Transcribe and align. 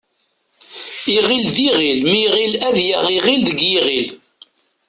Iɣil 1.15 1.45
d 1.55 1.57
iɣil 1.67 1.99
mi 2.09 2.17
iɣil 2.25 2.53
ad 2.67 2.77
yaɣ 2.87 3.05
iɣil 3.17 3.41
deg 3.49 3.59
yiɣil. 3.71 4.09